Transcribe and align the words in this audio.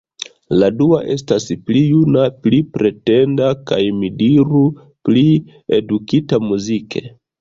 La 0.61 0.67
dua 0.77 1.01
estas 1.15 1.43
pli 1.67 1.83
juna, 1.89 2.23
pli 2.45 2.61
pretenda 2.77 3.49
kaj, 3.73 3.79
mi 3.99 4.09
diru, 4.23 4.65
pli 5.11 5.27
edukita 5.81 6.41
muzike. 6.47 7.05